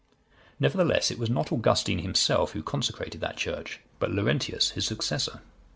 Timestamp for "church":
3.37-3.81